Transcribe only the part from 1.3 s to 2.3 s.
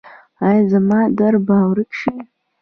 به ورک شي؟